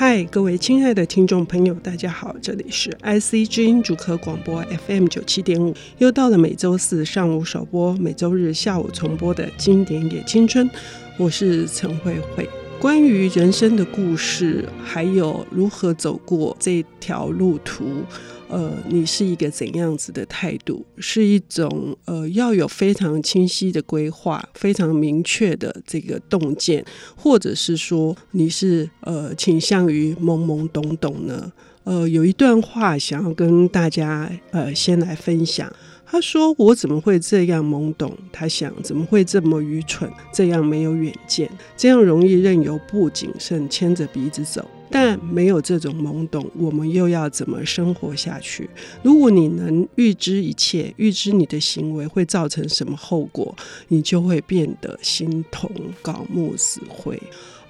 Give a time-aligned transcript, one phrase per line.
[0.00, 10.70] 嗨，各位亲爱的听众朋友，大家好，这里是 IC 之音主客广播 FM 九七点五，又到了每周四上午首播、每周日下午重播的经典也青春，
[11.16, 12.48] 我是陈慧慧。
[12.78, 18.04] 关于人生的故事，还有如何走过这条路途，
[18.48, 20.84] 呃，你是一个怎样子的态度？
[20.98, 31.52] 是一种呃，要有非常清晰的规划，非常明确的这个洞见，或者是说你是呃倾向于懵懵懂懂呢？
[31.84, 35.72] 呃，有一段话想要跟大家呃先来分享。
[36.10, 38.16] 他说：“我怎么会这样懵懂？
[38.32, 40.10] 他想怎么会这么愚蠢？
[40.32, 44.66] 这样没有远见，这样容易任由不谨慎牵着鼻子走。
[44.90, 48.68] 但没有这种懵懂，我们又要怎么生活下去？
[49.02, 53.54] 如果你能预知一切，预知你的行为会造成什么后果，
[53.88, 55.70] 你就会变得心痛
[56.02, 57.20] 槁木死灰。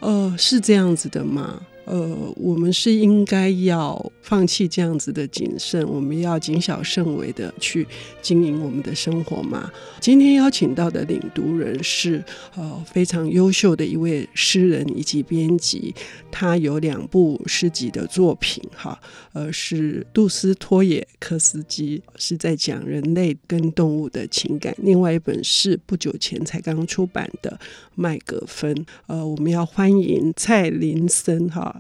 [0.01, 7.87] 呃，是这样子的吗？”呃，我们是应该要放弃这样子的谨慎，我们要谨小慎微的去
[8.21, 9.73] 经营我们的生活吗？
[9.99, 12.23] 今天邀请到的领读人是
[12.55, 15.95] 呃非常优秀的一位诗人以及编辑，
[16.31, 19.01] 他有两部诗集的作品，哈，
[19.33, 27.59] 呃是杜斯托也克斯基是在讲人类跟动物的情感，另外一本是不久前才刚出版的
[27.95, 31.77] 麦格芬，呃，我们要欢迎蔡林森，哈。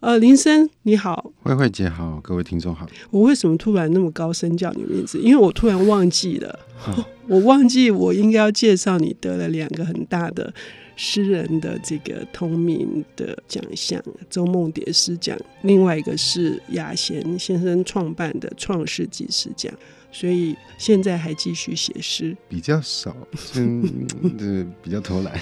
[0.00, 2.86] 呃，林森你好，慧慧姐好，各位听众好。
[3.10, 5.18] 我为什么突然那么高声叫你名字？
[5.18, 10.54] 因为我突然忘记了， 哦、我忘记我应该要介绍你得了两个很大的
[10.94, 19.72] 诗人的这个同名的奖项——周梦蝶诗奖，另外一个是雅贤先生创办的创世纪诗奖。
[20.10, 23.14] 所以现在还继续写诗，比较少，
[23.56, 24.06] 嗯，
[24.38, 25.38] 对，比较偷懒，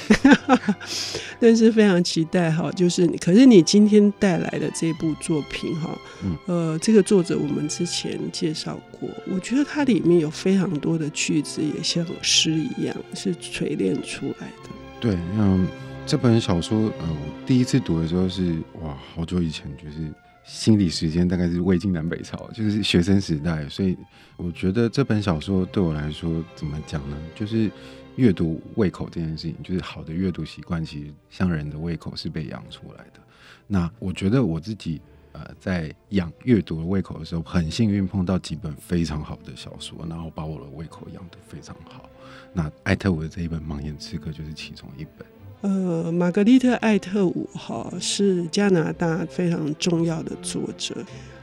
[1.39, 2.71] 但是非常期待哈。
[2.73, 14.71] 就是你，可是你今天带来的这部作品哈，嗯、呃，这个作者我们之前介绍过，我觉得它里面有非常多的句子，也像诗一样，是锤炼出来的。
[14.99, 15.67] 对，嗯，
[16.05, 20.13] 这本小说，呃，我第一次读的时候是哇，好久以前，就是。
[20.47, 23.97] 心理时间大概是魏晋南北朝，就是学生时代，所以
[24.37, 27.17] 我觉得这本小说对我来说怎么讲呢？
[27.35, 27.69] 就是
[28.15, 33.21] 阅读胃口这件事情，就是好的阅读习惯，其实像人的胃口是被养出来的。
[33.67, 35.01] 那我觉得我自己
[35.33, 42.09] 呃在养阅读的胃口的时候，很幸运碰到几本非常好的小说，然后把我的胃口养得非常好。
[42.53, 45.27] 那艾特伍的这一本《盲眼刺客》就是其中一本。
[45.67, 50.95] 呃，玛格丽特·艾特伍哈是加拿大非常重要的作者。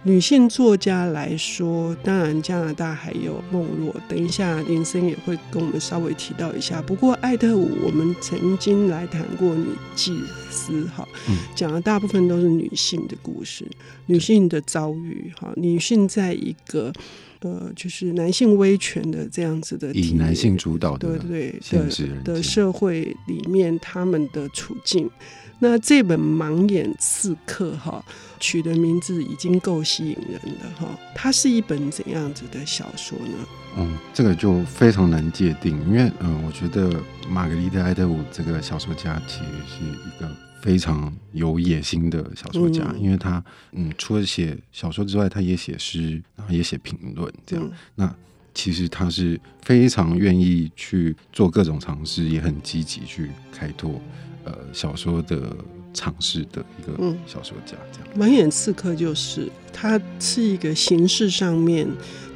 [0.04, 3.94] 女性作家来说，当然加拿大还有梦若。
[4.08, 6.82] 等一下，林森也会跟我们稍微提到一下。
[6.82, 10.18] 不过，艾特伍我们曾经来谈过女祭
[10.50, 11.06] 司哈，
[11.54, 13.68] 讲的大部分都是女性的故事，
[14.06, 16.94] 女性的遭遇哈，女性在一个。
[17.44, 21.80] 呃，就是男性威权的这样子的，以男性主导的，对对对
[22.24, 25.10] 的的社会里面，他们的处境。
[25.60, 28.04] 那这本《盲眼刺客》哈，
[28.44, 31.00] 取的名字已经够吸引人了哈。
[31.16, 33.38] 它是一本怎样子的小说呢？
[33.78, 40.30] 嗯，这个就非常难界定，因为嗯，我觉得玛格丽特·艾德伍这个小说家其实是一个。
[40.64, 43.44] 非常有野心的小说家，嗯、因为他
[43.74, 47.66] 嗯，除了写小说之外，他也写诗，然后也写评论，这样。
[47.66, 48.16] 嗯、那
[48.54, 54.00] 其实他是非常愿意去做各种尝试，也很积极去开拓
[54.46, 55.54] 呃小说的
[55.94, 57.76] 尝试的一个小说家。
[57.92, 61.88] 这样，盲眼刺客就是他是一个形式上面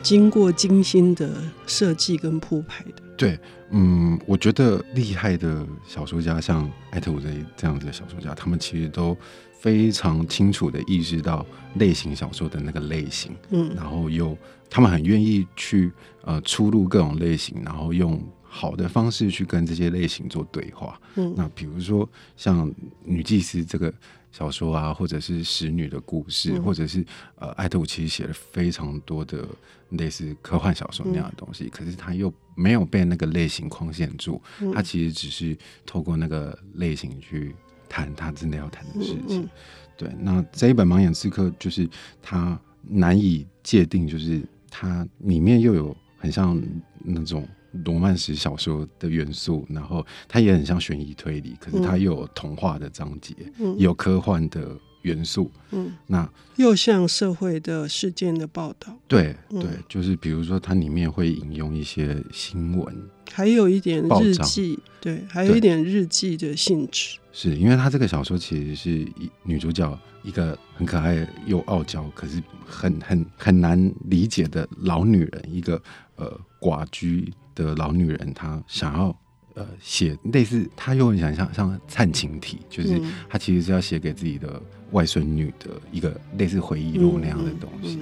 [0.02, 1.30] 经过精心的
[1.66, 3.04] 设计跟铺排的。
[3.18, 3.40] 对，
[3.72, 9.18] 嗯，我觉得厉害的小说家，像艾特伍德这样子的小说家，他们其实都
[9.60, 11.44] 非常清楚的意识到
[11.76, 14.38] 类型小说的那个类型，嗯，然后又
[14.70, 15.92] 他们很愿意去
[16.26, 22.74] 呃出入各种类型，然后用好的方式去跟这些类型做对话，嗯，那比如说像
[23.04, 23.94] 女祭司这个。
[24.30, 27.04] 小说啊，或者是使女的故事，嗯、或者是
[27.38, 29.48] 呃，艾特伍其实写了非常多的
[29.92, 35.58] 类似科幻小说那样的东西，嗯、可是他又没有被那个类型框限住，嗯、他其实只是
[35.88, 37.56] 透过那个类型去
[37.90, 39.50] 谈他真的要谈的事情。
[39.96, 41.90] 对，那这一本《盲眼刺客》就是
[42.22, 46.62] 他难以界定，就是它里面又有很像
[47.00, 47.48] 那种。
[47.86, 55.52] 罗曼史小说的元素，然后它也很像悬疑推理，可是它又有童话的章节，嗯、有科幻的元素。
[55.72, 58.96] 嗯，那又像社会的事件的报道。
[59.08, 62.96] 对对，就是比如说它里面会引用一些新闻，
[63.32, 67.18] 还有一点日记，对，还有一点日记的性质。
[67.32, 75.80] 是因为它这个小说其实是一女主角一个很可爱又傲娇，可是很很很难理解的老女人，一个
[76.16, 79.18] 呃寡居的老女人，她想要。
[79.60, 84.62] 呃，写类似，她又很想像像灿情体，就是她其实是要写给自己的
[84.92, 87.98] 外孙女的一个类似回忆录那样的东西，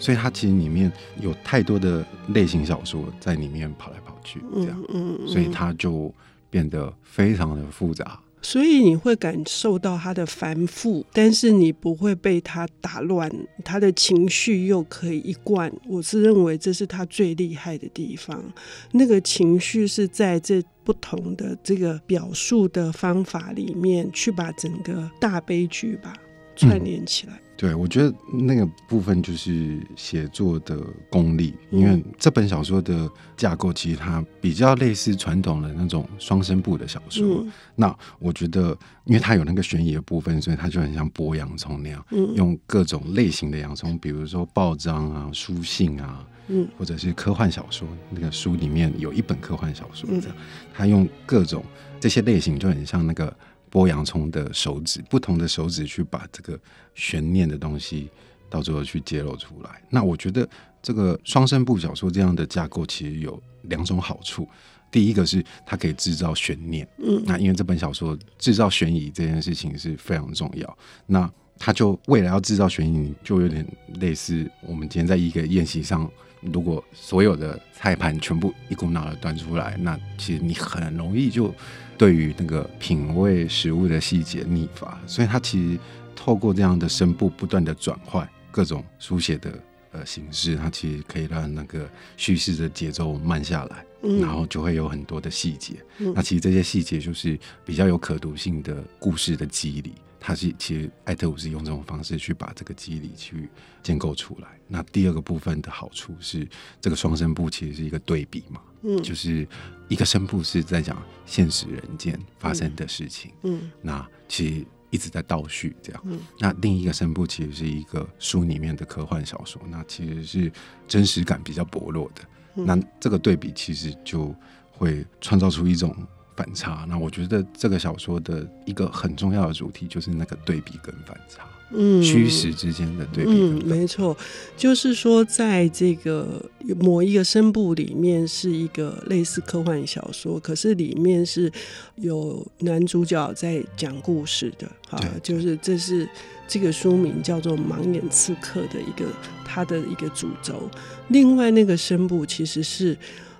[0.00, 4.84] 所以她其实里面有太多的类型小说在里面跑来跑去，这样，
[5.28, 6.12] 所以它就
[6.50, 8.18] 变得非常的复杂。
[8.42, 13.30] 所以你会感受到他的繁复，但是你不会被他打乱，
[13.64, 15.72] 他的情绪又可以一贯。
[15.88, 18.44] 我是认为这是他最厉害的地方，
[18.92, 26.14] 那个情绪是在这不同的这个表述的方法里面去把整个大悲剧吧
[26.54, 27.40] 串联起来。
[27.56, 37.26] 对，我觉得那个部分就是写作的功力，因为这本小说的架构其实它比较类似传统的那种双声部的小说。
[37.42, 50.36] 嗯、那我觉得，因为它有那个悬疑的部分，所以它就很像剥洋葱那样，嗯、用各种类型的洋葱，比如说报章啊、书信啊，嗯，或者是科幻小说，那个书里面有一本科幻小说，这样，
[50.74, 51.64] 它用各种
[51.98, 53.34] 这些类型，就很像那个。
[53.76, 56.58] 剥洋葱的手指，不同的手指去把这个
[56.94, 58.08] 悬念的东西，
[58.48, 59.82] 到最后去揭露出来。
[59.90, 60.48] 那我觉得
[60.82, 64.48] 这个双声部小说这样的架构其实有两种好处。
[64.90, 70.78] 第一个是它可以制造悬念，嗯，那因为这本小说制造悬疑这件事情是非常重要。
[71.04, 73.66] 那它就为了要制造悬疑，就有点
[74.00, 81.54] 类似我们今天在一个宴席上，如果所有的菜盘全部一股脑的端出来，那其实你很容易就。
[81.98, 85.78] 对于那个品味食物的细节腻乏，所以他其实
[86.14, 89.58] 透过这样的声部不断的转换各种书写的
[89.92, 95.74] 呃形式，它其实可以让那个叙事的节奏慢下来，嗯、然后就会有很多的细节。
[95.98, 99.94] 嗯、那其实这些细节就是比较有可读性的故事的机理。
[100.18, 103.48] 他是其实艾特伍是用这种方式去把这个机理去
[103.80, 104.48] 建构出来。
[104.66, 106.48] 那第二个部分的好处是，
[106.80, 109.46] 这个双声部其实是一个对比嘛，嗯，就是
[109.88, 110.96] 一个声部是在讲
[111.26, 120.52] 现实人间发生的事情，嗯，嗯，那其实一直在倒叙这样，嗯，那另一个声部其实是一个书里面的科幻小说，那其实是
[120.86, 122.22] 真实感比较薄弱的，
[122.54, 124.34] 嗯，那这个对比其实就
[124.70, 125.94] 会创造出一种。
[126.36, 133.30] 反差，那我觉得这个小说的一个很重要的主题就是那个对比跟反差，嗯，虚实之间的对比。
[133.30, 134.16] 嗯，没错，
[134.56, 136.40] 就是说，在这个
[136.78, 141.50] 某一个声部里面是一个类似科幻小说，可是里面是
[141.96, 146.08] 有男主角在讲故事的，哈，就是这是
[146.46, 149.06] 这个书名叫做《盲眼刺客》的一个
[149.44, 150.70] 他的一个主轴。
[151.08, 152.96] 另外那个声部其实是。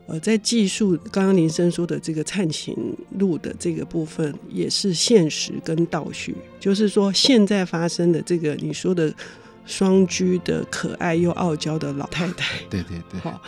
[0.07, 2.77] 呃，在技术刚刚林生说的这个灿情
[3.19, 9.13] 录的这个部分，也是现实跟倒叙，就是说现在发生的这个你说的
[9.65, 13.41] 双居的可爱又傲娇的老太太，对对对， 好。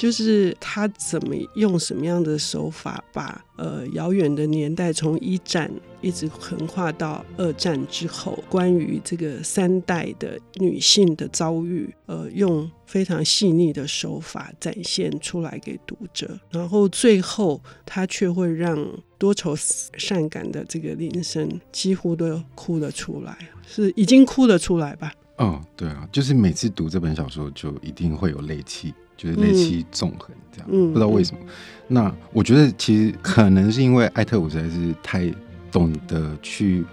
[0.00, 5.70] 就是他怎么用什么样的手法把呃遥远的年代从一战
[6.00, 18.82] 一直横跨到二战之后，关于这个三代的女性的遭遇，呃，用非常细腻的手法展现出来给读者，然后最后他却会让
[19.18, 25.12] 多愁善感的这个林森几乎都哭了出来，是已经哭了出来吧？
[25.36, 28.94] 嗯，对啊，就是每次读这本小说就一定会有泪气。
[29.22, 31.40] 就是泪气纵横这样，嗯、不知道为什么。
[31.42, 31.48] 嗯、
[31.88, 35.30] 那我觉得其实可能是因为艾特伍实在是太
[35.70, 36.84] 懂得去，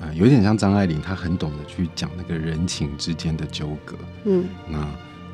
[0.00, 3.94] 呃，有点像张爱玲，她很懂得去讲那个人情之间的纠葛。
[4.24, 4.78] 嗯，那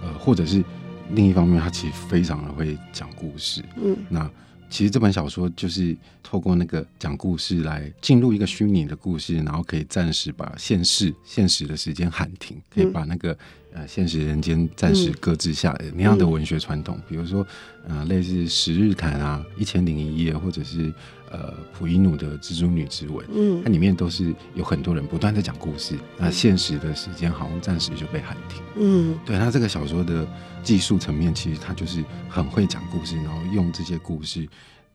[0.03, 0.65] 呃，或者是
[1.11, 3.63] 另一方面，她其实非常的会讲故事。
[3.77, 4.29] 嗯，那。
[4.73, 13.37] 其实这本小说就是透过那个讲故事来进入一个虚拟的故事，然后可以暂时把现实现实的时间喊停，可以把那个
[13.75, 17.47] 呃现实人间暂时搁置下来那样的文学传统，比如说
[17.87, 20.91] 呃类似《十日谈》啊，《一千零一夜》，或者是
[21.33, 30.25] 呃普伊努的《蜘蛛女之吻》，嗯，它里面都是有很多人不断在讲故事，那现实的时间好像暂时就被喊停，嗯，对，它这个小说的。
[30.62, 34.49] 技术层面，其实它就是很会讲故事，然后用这些故事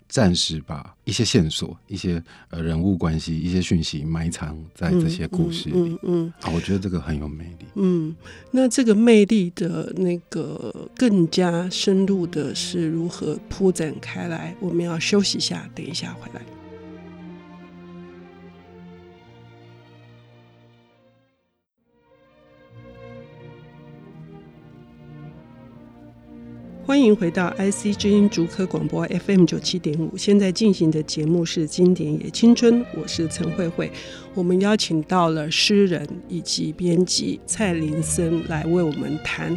[0.07, 5.75] 暂时把一些线索、一些呃人物关系、一些讯息埋藏在这些故事里。
[5.75, 7.65] 嗯，嗯，嗯啊，我觉得这个很有魅力。
[7.75, 8.15] 嗯，
[8.51, 14.55] 那这个魅力的那个更加深入的是如何铺展开来？
[14.59, 16.41] 我们要休息一下，等一下回来。
[26.87, 30.15] 欢迎回到 IC 之音竹科广播 FM 九七点五。
[30.15, 33.91] 现在进行的节目是《经典也青春》，我是陈慧慧。
[34.33, 39.55] 我们邀请到了诗人以及编辑蔡林森来为我们谈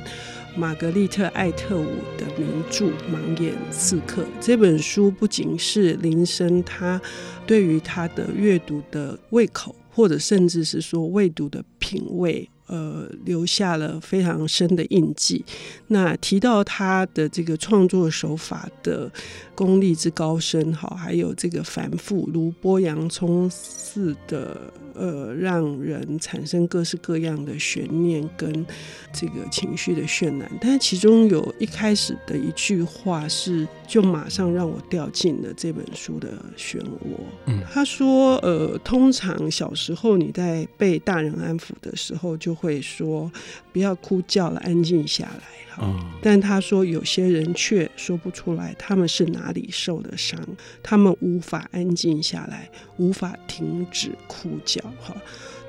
[0.57, 1.87] 玛格丽特·艾特伍
[2.19, 4.23] 的名著《盲眼刺客》。
[4.41, 7.01] 这本书不仅是林森他
[7.47, 12.51] 对于他的阅读的胃口，或者甚至是说未读的品味。
[12.71, 15.45] 呃，留下了非常深的印记。
[15.89, 19.11] 那提到他的这个创作手法的
[19.55, 24.73] 功力之高深，好，还有这个繁复如剥洋葱似的。
[24.93, 28.67] 呃，让人产生各式各样的悬念跟
[29.15, 37.19] 这个情绪的渲染，但其中有一开始的一句话是，就马上让我掉进了这本书的漩涡。
[37.47, 43.29] 嗯，他说，呃，通常小时候你在被大人安抚的时候，就会说
[43.73, 45.43] 不要哭叫了，安静下来。
[45.83, 50.39] 嗯，但他说有些人却说不出来他们是哪里受的伤，
[50.85, 54.81] 他们无法安静下来，无法停止哭叫。
[55.01, 55.17] 哈，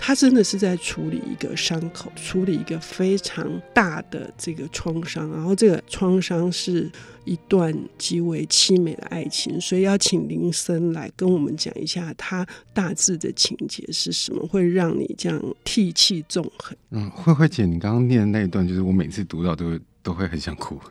[0.03, 6.91] 他真的是在处理一个伤口，处理一个非常大的这个创伤，然后这个创伤是
[7.23, 12.43] 一段极为凄美的爱情，所以要请林森来跟我们讲一下他
[12.73, 16.75] 大致的情节是什么，会让你这样涕泣纵横。
[16.89, 19.79] 嗯，慧慧姐，你刚刚念的那一段，就是我每次读到都。
[20.03, 20.81] 都会很想哭，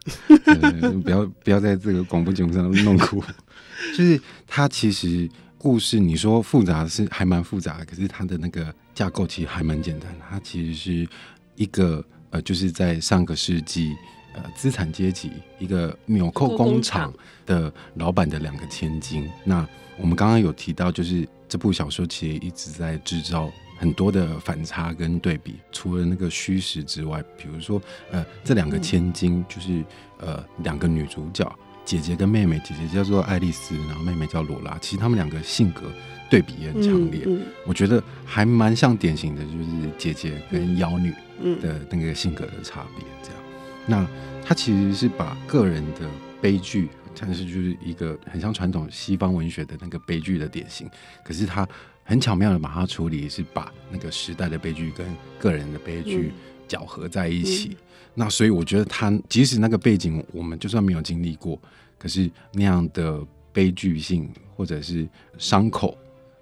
[1.02, 3.20] 不要不要在这个广播节目上弄哭。
[3.92, 10.24] 就是他其实故事，你说复杂是还蛮复杂的，可是他的那个架构其实还蛮简单的。
[10.28, 11.08] 它其实是
[11.54, 13.96] 一个呃，就是在上个世纪
[14.34, 17.10] 呃资产阶级一个纽扣工厂
[17.46, 19.26] 的老板的两个千金。
[19.42, 19.66] 那
[19.96, 23.50] 我们刚刚有提到，就是这部小说其实一直在制造。
[23.78, 27.80] 很多的反差跟对比，除了那个虚实之外，比如说，
[28.10, 29.82] 呃，这两个千金就是
[30.18, 31.50] 呃两个女主角，
[31.84, 34.78] 姐姐跟妹妹，姐姐叫做爱丽丝，然后妹妹叫罗拉。
[34.78, 35.82] 其实她们两个性格
[36.30, 41.12] 对比也很强烈，嗯嗯、我觉得还蛮像典型的，就是姐姐跟妖女
[41.60, 43.04] 的那个性格的差别。
[43.22, 43.42] 这样，
[43.86, 44.06] 那
[44.44, 46.08] 她其实是把个人的
[46.40, 50.88] 悲剧，但是就是一个很像传统西方文学的那个悲剧的典型，
[51.24, 51.68] 可是她。
[52.02, 55.06] 很巧妙的把它处理，是把那个时代的悲剧跟
[55.38, 56.32] 个人的悲剧
[56.70, 57.76] 搅合在一起。
[58.14, 61.60] 那所以我觉得他即使那个背景我们就算没有经历过，
[61.98, 63.20] 可是那样的
[63.52, 65.08] 悲剧性或者是
[65.38, 65.96] 伤口，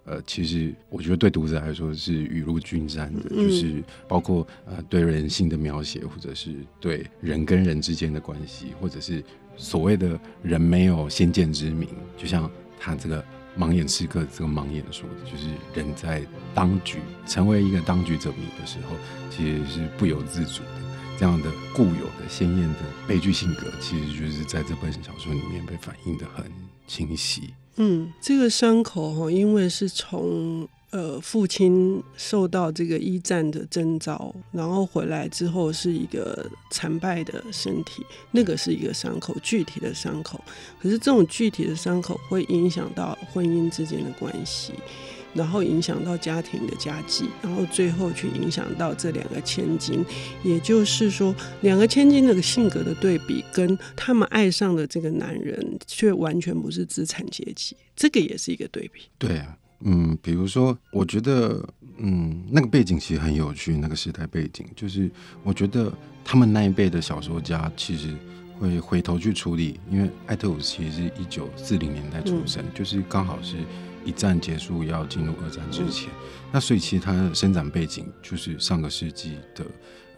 [0.05, 9.25] 呃，其实我觉得对读者来说是雨露均沾的，就是包括呃对人性的描写，或者是对人跟人之间的关系，或者是
[9.57, 13.25] 所谓的人没有先见之明，就像他这个。
[13.59, 16.25] 盲眼刺客这个盲眼说的，就是人在
[16.55, 18.95] 当局成为一个当局者迷的时候，
[19.31, 20.71] 其实是不由自主的。
[21.19, 26.45] 这样的固有的鲜艳的悲剧性格，其实就是在这本小说里面被反映的很
[26.87, 27.53] 清晰。
[27.77, 30.69] 嗯，这个伤口哈，因为是从。
[30.91, 40.43] 呃，父亲受到这个一战的征召，然后回来之后是一个残败的身体，那个是一个伤口，具体的伤口。
[40.81, 44.73] 可是这种具体的伤口会影响到婚姻之间的关系，
[45.35, 50.03] 然后影响到家庭的家计，然后最后去影响到这两个千金。
[50.43, 59.03] 也就是说，两个千金那个性格的对比，跟他们爱上的这个男人却完全不是资产阶级，这个也是一个对比。
[59.19, 59.58] 对啊。
[59.81, 61.65] 嗯，比如说，我觉得，
[61.99, 63.77] 嗯，那个背景其实很有趣。
[63.77, 65.11] 那个时代背景，就是
[65.43, 65.93] 我觉得
[66.25, 68.15] 他们那一辈的小说家其实
[68.59, 73.57] 会回头去处理，因为艾特伍其实是一九四零年代出生，嗯、就是刚好是
[74.05, 76.09] 一战结束要进入二战之前。
[76.09, 79.65] 嗯、那所以其实他的生长背景就是上个世纪的。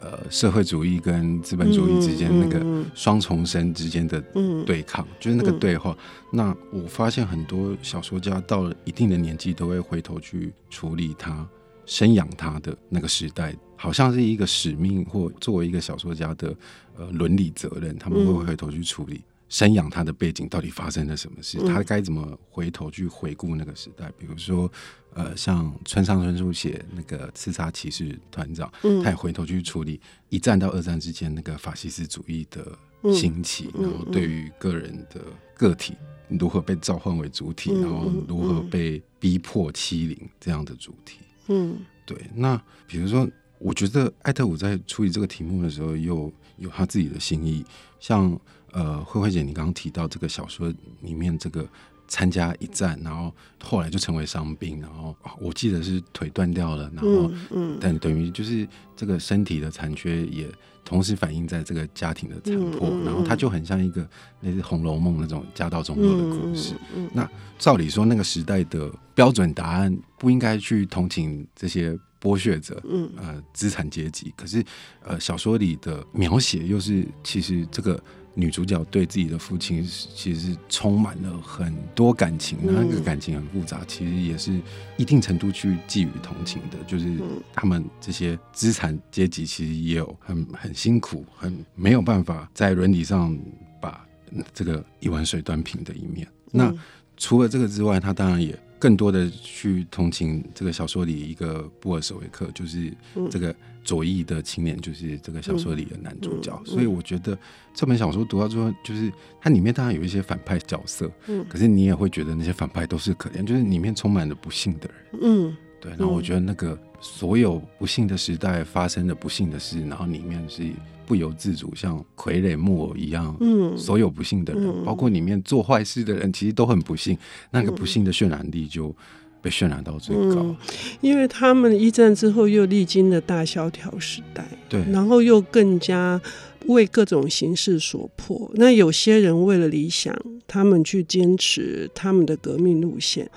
[0.01, 2.65] 呃，社会主义跟资本主义之间那个
[2.95, 4.19] 双重生之间的
[4.65, 5.91] 对抗，嗯、就是那个对话。
[5.91, 5.97] 嗯、
[6.31, 11.47] 那我发现很多小说家到了一定的年纪，都会回头去处理他
[11.85, 16.55] 生养他的那个时代，好像是一个使命，或作为一个小说家的
[16.97, 24.71] 呃伦理责任，他们会回头去处理生养他的背景到底发生了什么事，嗯、他该怎么回头去回顾那个时代，比如说。
[25.13, 32.65] 呃，像村上春树写那个《刺杀骑士团长》，嗯，他也回头去处理一战到二战之间那个法西斯主义的
[33.13, 35.21] 兴起，嗯、然后对于个人的
[35.53, 35.95] 个体
[36.29, 41.19] 如何被召唤为主体，嗯、然后如何被逼迫欺凌这样的主题。
[41.47, 42.17] 嗯，对。
[42.33, 42.55] 那
[42.87, 43.29] 比如说，
[43.59, 47.65] 我觉得艾特伍在处理这个题目的时候，又有他自己的心意。
[47.99, 48.39] 像
[48.71, 51.67] 呃，慧慧姐，你刚刚提到这个小说里面这个。
[52.07, 60.45] 参加一战，然后后来就成为伤兵，然后我记得是腿断掉了，然后嗯，但等于就是这个身体的残缺也
[60.83, 64.01] 同时反映在这个家庭的残破，然后它就很像一个
[64.41, 66.75] 类似《红楼梦》那种家道中落的故事。
[67.13, 67.25] 那
[67.57, 74.33] 照理说，那个时代的标准答案不应该去同情这些剥削者，嗯，呃，资产阶级。
[74.35, 74.61] 可是，
[75.01, 78.03] 呃，小说里的描写又是其实这个。
[78.33, 84.59] 女主角对自己的父亲其实是充满了很多感情，那个感情很复杂，其实也是
[84.97, 86.77] 一定程度去寄予同情的。
[86.87, 87.19] 就是
[87.53, 93.37] 他们这些资产阶级其实也有很很辛苦、很没有办法在伦理上
[93.81, 94.05] 把
[94.53, 96.27] 这个一碗水端平的一面。
[96.51, 96.73] 那
[97.17, 102.91] 除了这个之外，他当然也更多的去同情这个小说里一个布尔什维克，就是
[103.29, 103.55] 这个。
[103.83, 107.35] 左翼的青年就是这个小说里的男主角，嗯嗯嗯、所以我觉得
[107.73, 109.11] 这本小说读到最后，就是
[109.41, 115.91] 它里面当然有一些反派角色，嗯，可是你也会觉得那些反派都是可怜，就是里面充满了不幸的人，嗯，对。
[115.97, 120.63] 然后我觉得那个所有不幸的时代发生的不幸的事，然后里面是
[121.05, 127.17] 不由自主像傀儡木偶一样，嗯，所有不幸的人，嗯、包括里面做坏事的人，其实都很不幸，
[127.49, 128.95] 那个不幸的渲染力就。
[129.43, 130.55] 被渲染到最高，嗯，
[131.01, 136.21] 因为他们一战之后又历经了大萧条时代，对，然后又更加
[136.67, 138.51] 为各种形势所迫。
[138.53, 143.31] 那有些人为了理想，他们去坚持他们的革命路线。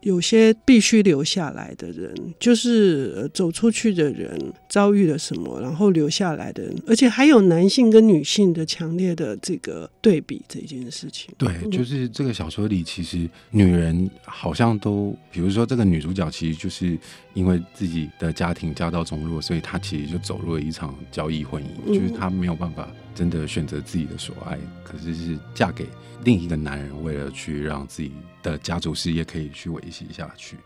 [0.00, 11.32] 有些必须留下来的人，就是走出去的人遭遇了什么，然后留下来的人，而且还有男性跟女性的强烈的这个对比这件事情。
[11.36, 16.98] 对，就是这个小说里，其实女人好像都，比如说这个女主角，其实就是
[17.34, 25.86] 因为自己的家庭家道中落，所以她其实就走入了一场交易婚姻，就是她没有办法真的选择自己的所爱，可是是嫁给
[26.24, 30.56] 另一个男人，为了去让自己的家族事业可以去维系下去。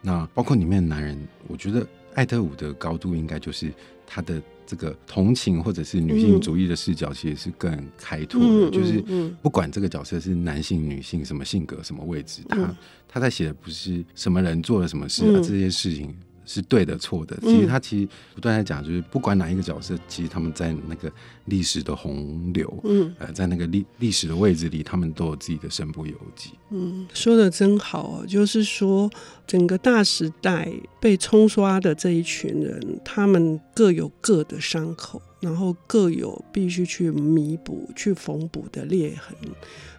[0.00, 3.72] 那包括里面的男人，我觉得艾特伍的高度应该就是
[4.06, 8.46] 他的这个同情或者是女性主义的视角，其实是更开拓的。
[8.46, 9.02] 嗯、就是
[9.42, 12.76] 不管这个角色是男性、女性，什么性格、什么位置，他
[13.08, 16.14] 他在写的不是什么人做了什么事，啊这些事情。
[16.46, 17.36] 是对的，错的。
[17.42, 21.10] 其实他其实不断在讲，就是不管哪一个角色，其实他们在那个
[21.46, 26.50] 历史的洪流，嗯，呃，在那个历历史的位置里，他们都有自己的身不由己。
[26.70, 29.10] 嗯，说的真好哦，就是说
[29.46, 39.36] 整个大时代被冲刷的这一群人，他们各有各的伤口，然后各有必须去弥补、去缝补的裂痕。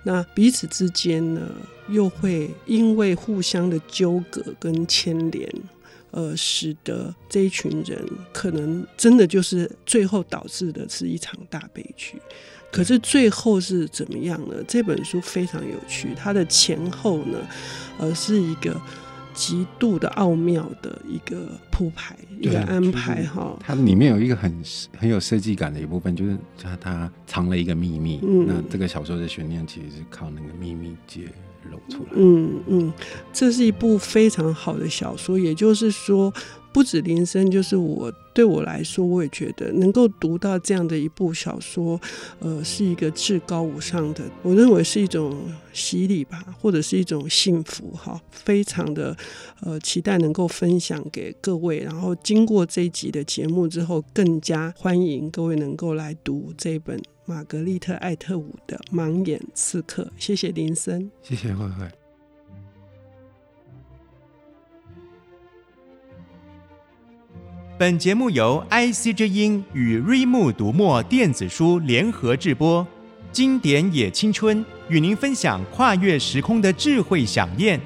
[0.04, 1.50] 那彼此之间呢，
[1.90, 5.50] 又会因为互相的纠葛跟牵连。
[6.16, 8.02] 呃，使得这一群人
[8.32, 12.18] 可能真的就是最后导致的是一场大悲剧。
[12.72, 14.56] 可是最后是怎么样呢？
[14.66, 17.38] 这本书非常有趣，它的前后呢，
[17.98, 18.80] 呃，是一个
[19.34, 23.58] 极度的奥妙的一个铺排，一个安排哈。
[23.60, 24.64] 它里面有一个很
[24.98, 28.22] 很有设计感的一部分，就是它它藏了一个秘密。
[28.24, 30.96] 嗯，那这个小说的悬念其实是靠那个秘密
[31.88, 31.98] 结。
[32.14, 32.94] 嗯嗯，
[33.34, 35.38] 这是一部非常好的小说。
[35.38, 36.34] 也就是说，
[36.74, 42.00] 不止林森，就是我对我来说，我也觉得能够读到这样的一部小说，
[42.40, 45.38] 呃，是一个至高无上的，我认为是一种
[45.72, 48.20] 洗礼吧，或者是一种幸福哈。
[48.32, 49.16] 非常的
[49.62, 51.80] 呃期待能够分享给各位。
[51.80, 57.02] 然后经过这一集的节目之后，更加欢迎各位能够来读这本。
[57.28, 61.90] 玛格丽特·艾特伍的《盲眼刺客》，谢谢林森，谢谢慧慧。
[67.80, 72.86] 本节目由 IC 之音与瑞木读墨电子书联合制播，
[73.32, 77.82] 经典也青春与您分享跨越时空的智慧饗宴。